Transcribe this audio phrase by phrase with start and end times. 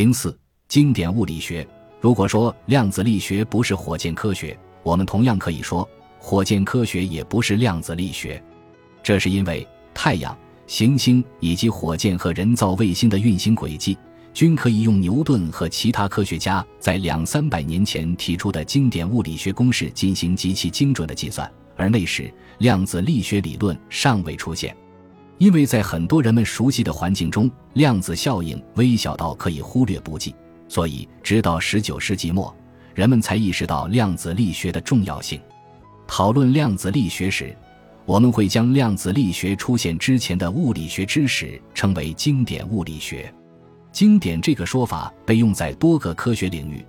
[0.00, 0.34] 零四
[0.66, 1.68] 经典物理学。
[2.00, 5.86] 如果说量子力学不是火箭科学，我们同样可以说
[6.18, 8.42] 火箭科学也不是量子力学。
[9.02, 10.34] 这是因为太阳、
[10.66, 13.94] 行星以及火箭和人造卫星的运行轨迹，
[14.32, 21.46] 均可以用牛顿和其他科学家在两三百年前提出的经典物理学公式进行极其精准的计算。
[21.76, 24.74] 而那时，量子力学理论尚未出现，
[25.40, 30.34] 因为在很多人们熟悉的环境中，量子效应微小到可以忽略不计。
[30.68, 32.54] 所以，直到十九世纪末，
[32.94, 35.40] 人们才意识到量子力学的重要性。
[36.06, 37.56] 讨论量子力学时，
[38.04, 43.32] 我们会将量子力学出现之前的物理学知识称为经典物理学。
[43.90, 46.84] 经典这个说法被用在多个科学领域，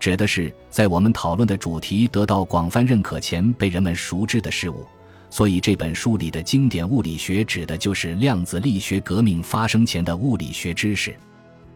[0.00, 4.84] 指的是在我们讨论的主题得到广泛认可前被人们熟知的事物。
[5.32, 11.16] 所以，这本书里的经典物理学指的就是量子力学革命发生前的物理学知识。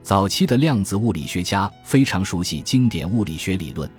[0.02, 3.90] 早期的量子物理学家非常熟悉经典物理学理论，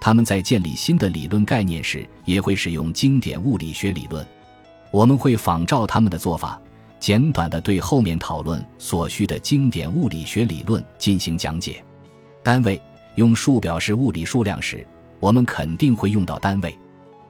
[0.00, 4.24] 他们在建立新的理论概念时也会使用经典物理学理论。
[4.92, 6.62] 我们会仿照他们的做法，
[7.00, 11.82] 简短的对后面讨论所需的经典物理学理论进行讲解。
[12.44, 12.80] 单位
[13.16, 14.86] 用数表示物理数量时，
[15.18, 16.72] 我们肯定会用到单位，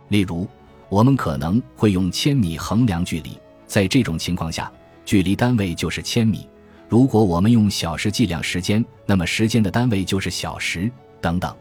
[0.09, 0.47] 例如，
[0.91, 4.71] 我们可能会用千米衡量距离，在这种情况下，
[5.05, 6.47] 距离单位就是千米。
[6.89, 10.91] 如果我们用小时计量时间，那么时间的单位就是小时。
[11.21, 11.55] 等等，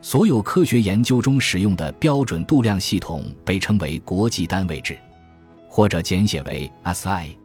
[0.00, 4.96] 所有科学研究中使用的标准度量系统被称为国际单位制，
[5.68, 7.36] 或者简写为 SI。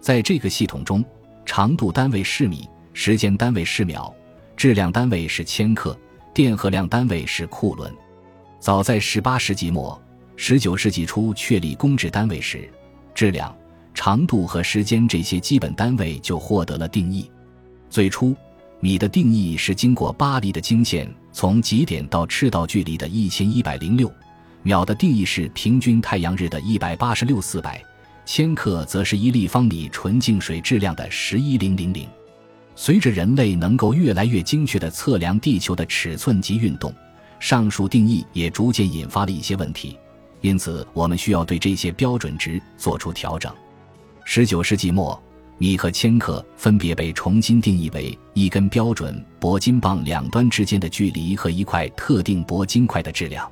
[0.00, 1.04] 在这个系统中，
[1.44, 4.14] 长度单位是米，时间单位是秒，
[4.56, 5.98] 质量单位是千克，
[6.32, 7.92] 电荷量单位是库仑。
[8.60, 10.00] 早在18世纪末、
[10.38, 12.70] 19世纪初确立公制单位时，
[13.12, 13.54] 质量。
[13.92, 17.28] 长度和时间这些基本单位就获得了定义。
[17.90, 18.36] 最初，
[18.78, 24.08] 米的定义是经过巴黎的经线从极点到赤道距离的一千一百零六；
[24.62, 27.72] 秒的定义是平均太阳日的一百八十六四百；
[28.24, 32.06] 千克则是一立方米纯净水质量的十一零零零。
[32.76, 36.94] 随着人类能够越来越精确地测量地球的尺寸及运动，
[37.40, 39.98] 上述定义也逐渐引发了一些问题，
[40.40, 43.52] 因此我们需要对这些标准值做出调整。
[44.24, 45.20] 十九世纪末，
[45.58, 53.50] 米和千克分别被重新定义为一根标准铂金棒两端之间的距离和一块特定铂金块的质量。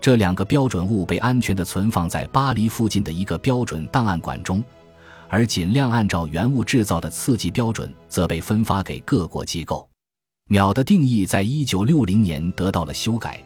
[0.00, 4.62] 这两个标准物被安全地存放在巴黎附近的一个标准档案馆中，
[5.28, 9.88] 而尽量按照原物制造的刺激标准则被分发给各国机构。
[10.48, 13.42] 秒的定义在一九六零年得到了修改，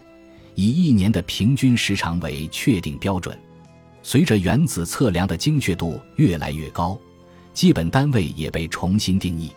[0.61, 3.35] 以一年的平均时长为确定标准。
[4.03, 6.99] 随着原子测量的精确度越来越高，
[7.55, 9.51] 基本单位也被重新定义。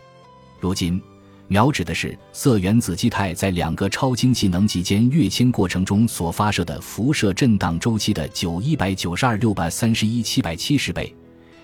[0.62, 1.02] 如今，
[1.50, 11.14] 秒指的是铯原子基态在两个超氢气能级间跃迁过程中所发射的辐射震荡周期的九一百九十二六百三十一七百七十倍，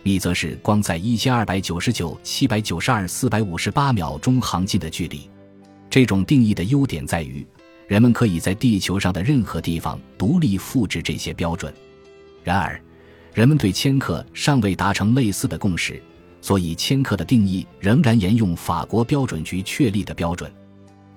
[0.04, 5.30] 米则是光在一千二百九十九七百九十二四百五十八秒钟航进的距离。
[5.90, 7.46] 这种定义的优点在于，
[7.90, 11.74] 人们可以在地球上的任何地方独立复制这些标准。
[12.44, 12.80] 然而，
[13.34, 16.00] 人们对千克尚未达成类似的共识，
[16.40, 20.52] 所以千克的定义仍然沿用法国标准局确立的标准。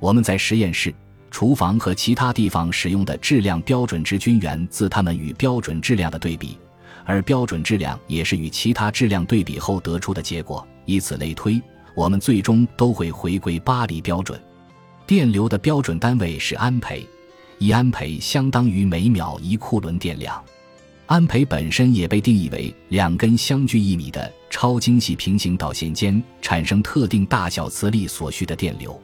[0.00, 0.92] 我们在实验室、
[1.30, 6.56] 厨房和其他地方使用的质量标准值均源自它们与标准质量的对比，
[7.04, 10.66] 而标准质量也是与其他质量对比后得出的结果。
[10.86, 11.60] 以此类推，
[11.94, 14.40] 我们最终都会回归巴黎标准。
[15.14, 17.06] 电流的标准单位是安培，
[17.58, 20.42] 一安培相当于每秒一库仑电量。
[21.04, 28.98] 安培本身也被定义为两根相距一米的超精细平行导线间产生特定大小磁力所需的电流。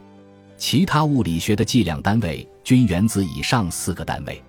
[0.57, 4.41] 其他物理学的计量单位均源自以上四个单位，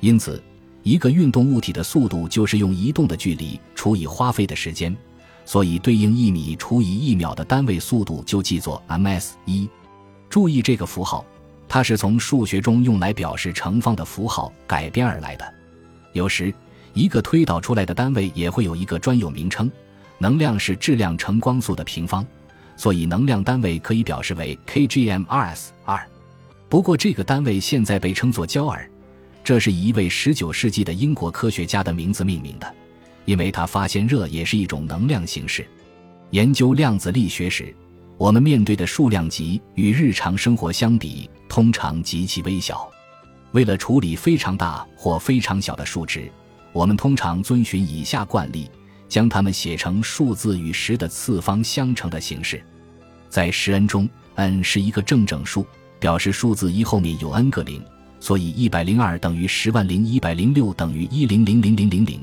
[0.00, 0.42] 因此，
[0.82, 4.92] 一个运动物体的速度就是用移动的距离除以花费的时间，
[5.44, 9.68] 所以对应一米除以一秒的单位速度就记作 ms 一。
[10.36, 11.24] 注意这个符号，
[11.66, 15.54] 它是从数学中用来表示乘方的符号改编而来的，
[16.12, 16.52] 有时。
[16.92, 19.72] 一个推导出来的单位也会有一个专有名称，
[20.18, 22.22] 能量是质量乘光速的平方，
[22.76, 26.06] 所以能量单位可以表示为 kgm·rs 二。
[26.68, 28.86] 不过这个单位现在被称作焦耳，
[29.42, 32.70] 这是以一位19世纪的英国科学家的名字命名的，
[33.24, 35.66] 因为他发现热也是一种能量形式。
[36.32, 37.74] 研究量子力学时，
[38.18, 42.90] 我们面对的数量级与日常生活相比，通常极其微小。
[43.52, 46.30] 为了处理非常大或非常小的数值。
[46.72, 48.70] 我们通常遵循以下惯例，
[49.08, 52.62] 将它们写成数字与十的次方相乘的形式。
[53.28, 55.66] 在十 n 中，n 是一个正整数，
[55.98, 57.82] 表示数字一后面有 n 个零，
[58.20, 62.22] 所以一百零二等于十万零一百零六等于一零零零零零零。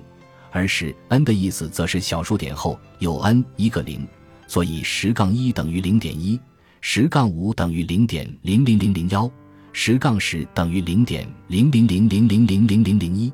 [0.51, 4.07] 而是 n 的意思则是小数点后有 n 一个零，
[4.48, 6.40] 所以十杠一等于零点一，
[6.81, 9.30] 十杠五等于零点零零零零幺，
[9.72, 13.31] 十杠十等于零点零零零零零零零零零一。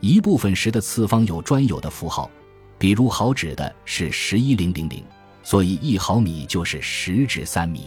[0.00, 2.30] 一部分十的次方有专有的符号，
[2.78, 5.02] 比如毫指的是十一零零零，
[5.42, 7.86] 所以一毫米就是十指三米。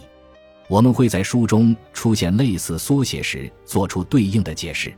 [0.68, 4.94] 我们会在书中出现类似缩写时做出对应的解释。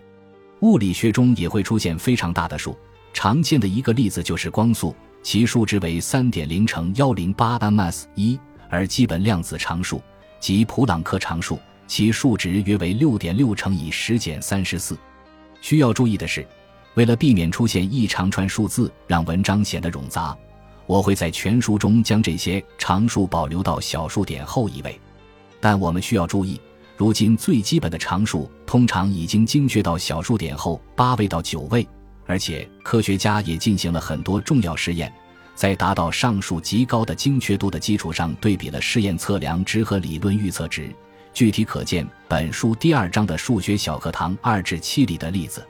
[0.61, 2.77] 物理学中也会出现非常大的数，
[3.13, 4.95] 常见的一个例子就是光速，
[5.27, 8.39] 其数值为三点零乘幺零八 ms 一，
[8.71, 10.01] 而基本量子常数
[10.39, 11.59] 即普朗克常数，
[11.89, 14.97] 其数值约为六点六乘以十减三十四。
[15.61, 16.47] 需要注意的是。
[16.95, 20.35] 为了避免出现一长串数字让文章显得冗杂，
[20.87, 24.97] 我会在全书中将这些常数保留到小数点后一位。
[25.61, 26.61] 但我们需要注意，
[26.97, 31.85] 如今最基本的常数通常已经精确到小数点后八位到九位，
[32.27, 35.13] 而且科学家也进行了很多重要实验，
[35.55, 40.91] 在达到上述极高的精确度的基础上，对比了试验测量值和理论预测值。
[41.33, 45.67] 具体可见本书第二章的数学小课堂二至七里的例子。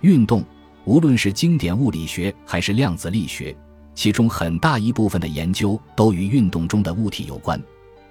[0.00, 0.44] 运动。
[0.84, 3.54] 无论是经典物理学还是量子力学，
[3.94, 7.62] 其中很大一部分的研究都与运动中的物体有关。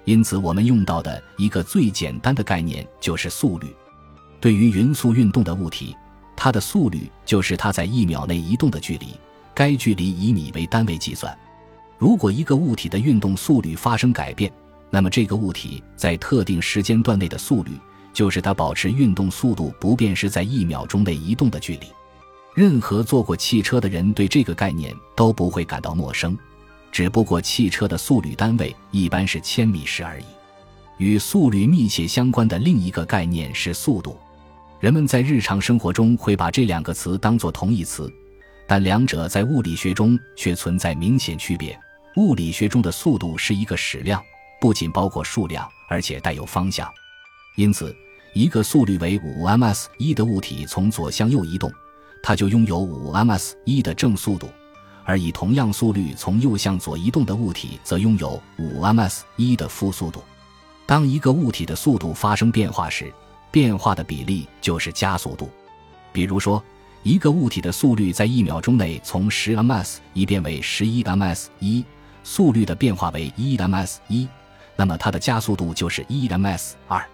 [0.04, 3.74] 因此，我们用到的一个最简单的概念就是速率。
[4.38, 5.96] 对于匀速运动的物体，
[6.40, 9.08] 它的速率就是它在一秒内移动的距离，
[9.52, 11.36] 该距离以米为单位计算。
[11.98, 14.52] 如果一个物体的运动速率发生改变，
[14.88, 17.72] 那么这个物体在特定时间段内的速率
[18.12, 21.88] 就是它保持运动速度不变时在一秒钟内移动的距离。
[22.54, 26.38] 任何坐过汽车的人对这个概念都不会感到陌生，
[26.92, 30.24] 只不过汽车的速率单位一般是千米时而已。
[30.98, 34.16] 与速率密切相关的另一个概念是速度，
[34.80, 38.08] 人们在日常生活中会把这两个词当作同义词，
[38.64, 41.76] 但两者在物理学中却存在明显区别。
[42.14, 44.22] 物理学中的速度是一个矢量，
[44.60, 46.88] 不仅包括数量，而且带有方向。
[47.56, 47.94] 因此，
[48.34, 51.72] 一个速率为五 ms 一的物体从左向右移动。
[52.22, 54.48] 它就拥有五 ms 一的正速度，
[55.04, 60.22] 而以同样速率从右向左移动的物体则拥有五 ms 一的负速度。
[60.86, 63.12] 当一个物体的速度发生变化时，
[63.50, 65.50] 变化的比例就是加速度。
[66.12, 66.62] 比如说，
[67.02, 71.84] 一个物体的速率在一秒钟内从十 ms 一变为十一 ms 一，
[72.24, 74.28] 速率的变化为一 ms 一，
[74.76, 77.04] 那么它的加速度就是一 ms 二。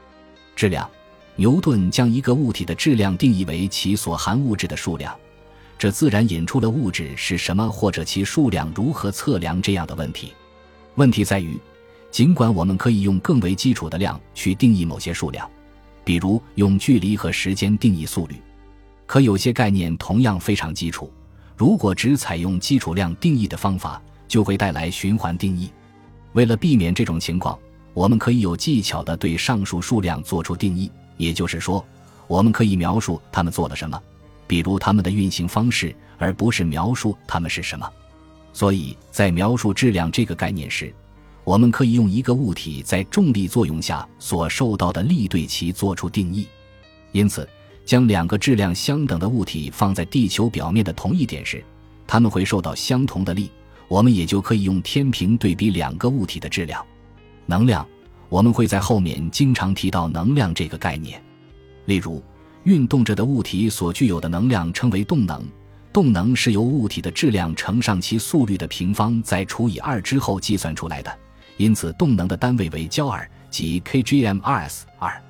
[0.56, 0.88] 质量。
[1.36, 5.12] 牛顿将一个物体的质量定义为其所含物质的数量，
[5.76, 10.32] 这自然引出了物质是什么或者其数量如何测量这样的问题。
[10.94, 11.58] 问题在于，
[12.08, 15.50] 尽管我们可以用更为基础的量去定义某些数量，
[16.04, 18.36] 比如用距离和时间定义速率，
[19.06, 21.10] 可有些概念同样非常基础。
[21.56, 25.70] 如果只采用基础量定义的方法，就会带来循环定义。
[26.32, 27.58] 为了避免这种情况，
[27.92, 30.90] 我们可以有技巧地对上述数量做出定义。
[31.16, 31.84] 也就是说，
[32.26, 34.00] 我们可以描述它们做了什么，
[34.48, 37.88] 比如它们的运行方式，而不是描述它们是什么。
[38.52, 40.92] 所以在描述质量这个概念时，
[41.44, 46.48] 我们可以用一个物体在重力作用下所受到的力对其做出定义。
[47.12, 47.48] 因此，
[47.84, 51.62] 将两个质量相等的物体放在地球表面的同一点时，
[52.06, 53.50] 它们会受到相同的力。
[53.86, 56.84] 我们也就可以用天平对比两个物体的质量、
[57.44, 57.86] 能量。
[58.30, 61.22] 我们会在后面经常提到能量这个概念，
[61.84, 62.20] 例如，
[62.64, 65.46] 运动着的物体所具有的能量称为动能，
[65.92, 71.18] 动能是由物体的质量乘上其速率的平方再除以二之后计算出来的，
[71.56, 75.22] 因此动能的单位为焦耳，即 k g m s 二。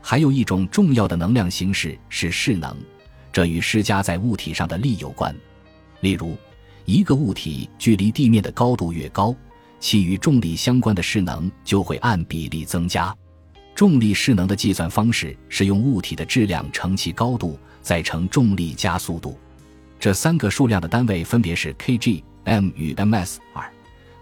[0.00, 2.76] 还有一种重要的能量形式是势能，
[3.32, 5.34] 这与施加在物体上的力有关。
[6.00, 6.36] 例如，
[6.84, 9.34] 一个物体距离地面的高度越高。
[9.80, 13.14] 其与重力相关的势能就会按比例增加。
[13.74, 19.38] 重力势能的计算方式是用物体的质量乘其高度，再乘重力加速度。
[20.00, 23.70] 这三个数量的单位分别是 kg、m 与 ms 二，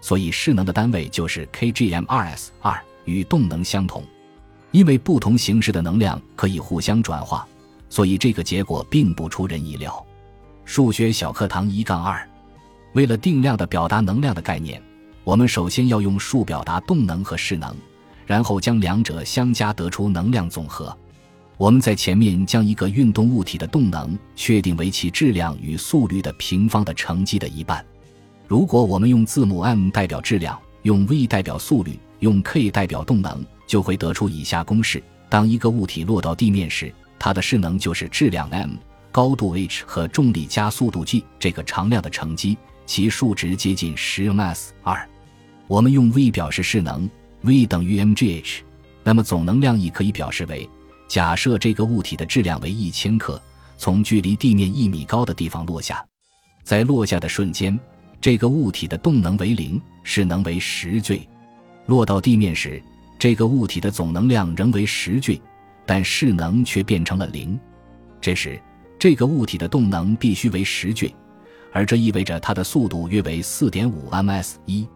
[0.03, 4.03] 所以势能的单位就是 kgm2s 二，与动能相同。
[4.71, 7.47] 因为不同形式的能量可以互相转化，
[7.87, 10.05] 所以这个结果并不出人意料。
[10.65, 12.27] 数学小课堂一杠二，
[12.91, 14.81] 为了定量的表达能量的概念。
[15.23, 17.73] 我们首先要用数表达动能和势能，
[18.25, 20.93] 然后将两者相加得出能量总和。
[21.55, 27.85] 我们在前面将一个运动物体的动能确定为其质量与速率的平方的乘积的一半。
[28.47, 38.71] 如果我们用字母 m 代表质量，用 v 代表速率，用 k 代表动能，就会得出以下公式：当一个物体落到地面时，它的势能就是质量 m、
[39.11, 45.07] 高度 h 和重力加速度 g 这个常量的乘积，其数值接近十 mass 二。
[45.67, 47.09] 我们用 v 表示势能
[47.41, 48.59] ，v 等于 mgh。
[49.03, 50.69] 那么总能量 E 可以表示为：
[51.07, 53.41] 假设这个物体的质量为一千克，
[53.77, 56.05] 从距离地面一米高的地方落下，
[56.63, 57.77] 在落下的瞬间，
[58.23, 61.27] 这个物体的动能为零，势能为十 J。
[61.87, 62.81] 落到地面时，
[63.19, 65.41] 这个物体的总能量仍为十 J，
[65.85, 67.59] 但势能却变成了零。
[68.21, 68.57] 这时，
[68.97, 71.13] 这个物体的动能必须为十 J，
[71.73, 74.87] 而这意味着它的速度约为四点五 ms 一。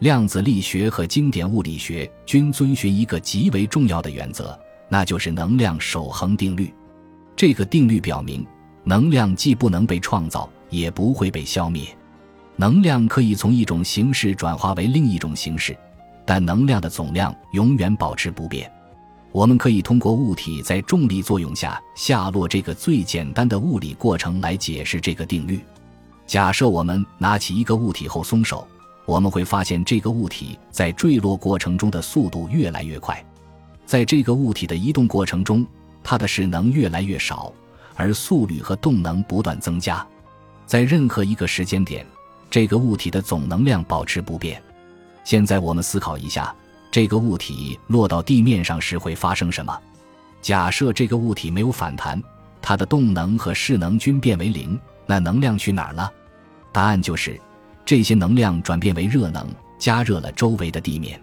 [0.00, 6.74] 量子力学和经典物理学均遵循一个极为重要的原则，那就是能量守恒定律。
[7.36, 8.44] 这个定律表明，
[8.82, 11.86] 能量既不能被创造，也不会被消灭。
[12.56, 15.76] 能量可以从一种形式转化为另一种形式，
[16.24, 18.70] 但能量的总量永远保持不变。
[19.32, 25.60] 我们可以通过物体在重力作用下下落这个最简单的物理过程来解释这个定律。
[26.26, 28.66] 假设我们拿起一个物体后松手。
[29.06, 33.22] 我们会发现，这个物体在坠落过程中的速度越来越快，
[33.84, 35.66] 在这个物体的移动过程中，
[36.02, 37.52] 它的势能越来越少，
[37.96, 40.02] 而速率和动能不断增加。
[40.64, 42.06] 在任何一个时间点，
[42.54, 44.62] 这个物体的总能量保持不变。
[45.24, 46.54] 现在我们思考一下，
[46.88, 49.76] 这个物体落到地面上时会发生什么？
[50.40, 52.22] 假设这个物体没有反弹，
[52.62, 56.08] 它的动能和势能均变为零，那能量去哪儿了？
[56.70, 57.40] 答案就是。
[57.84, 61.20] 这些能量转变为热能，加热了周围的地面。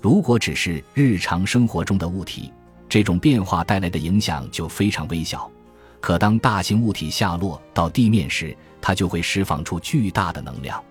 [0.00, 2.52] 如果只是日常生活中的物体，
[2.88, 5.50] 这种变化带来的影响就非常微小。
[6.00, 10.82] 可当大型物体下落到地面时，它就会释放出巨大的能量。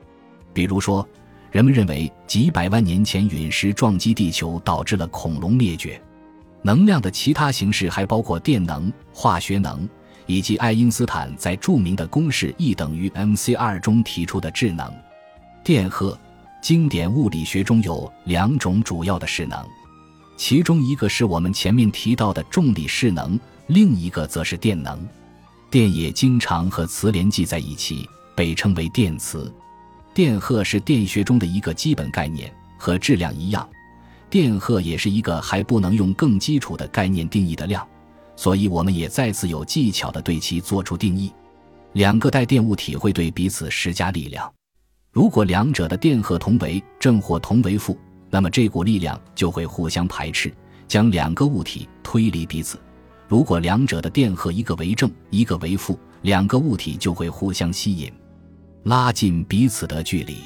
[0.53, 1.07] 比如说，
[1.51, 6.01] 人们认为几百万年前陨石撞击地球导致了恐龙灭绝。
[6.61, 9.87] 能量的其他形式还包括电能、化学能。
[10.25, 14.93] 以及爱因斯坦在著名的公式 E 等于 mc 二中提出的质能，
[15.63, 16.15] 电荷。
[16.61, 19.65] 经典物理学中有两种主要的势能，
[20.37, 23.39] 其中一个是我们前面提到的重力势能，
[23.69, 25.07] 另一个则是电能。
[25.69, 29.53] 电也经常和磁联系在一起，被称为电磁。
[30.11, 33.69] 电荷是电学中的一个基本概念，和质量一样，
[34.27, 37.87] 电荷也是一个还不能用更基础的概念定义的量。
[38.35, 41.31] 所以，我们也再次有技巧地对其做出定义。
[41.93, 44.51] 两个带电物体会对彼此施加力量。
[45.11, 47.95] 如果两者的电荷同为正或同为负，
[48.31, 50.51] 那么这股力量就会互相排斥，
[50.87, 52.79] 将两个物体推离彼此。
[53.29, 58.11] 如果两者的电荷一个为正，一个为负，两个物体就会互相吸引，
[58.85, 60.37] 拉近彼此的距离。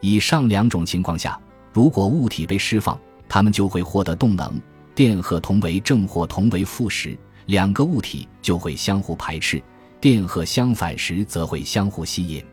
[0.00, 1.40] 以上两种情况下，
[1.72, 2.98] 如果物体被释放，
[3.28, 4.60] 它们就会获得动能。
[4.96, 9.60] 电荷同为正或同为负时，两个物体就会相互排斥；
[10.00, 12.44] 电荷相反时，则会相互吸引。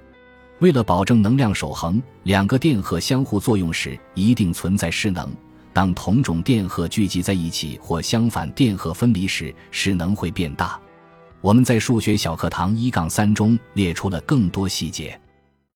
[0.59, 5.27] 为了保证能量守恒，两个电荷相互作用时一定存在势能。
[5.75, 10.79] 当同种电荷聚集在一起或相反电荷分离时，势能会变大。
[11.41, 15.19] 我们在数学小课堂一杠三中列出了更多细节。